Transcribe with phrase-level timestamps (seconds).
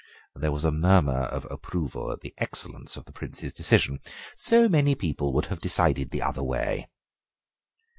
[0.33, 3.99] There was a murmur of approval at the excellence of the Prince's decision;
[4.35, 6.87] so many people would have decided the other way.